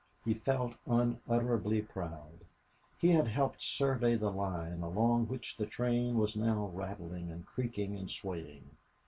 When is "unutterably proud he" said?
0.87-3.11